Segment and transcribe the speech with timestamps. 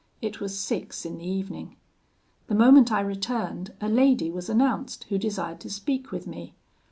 [0.19, 1.75] It was six in the evening.
[2.47, 6.55] The moment I returned, a lady was announced, who desired to speak with me.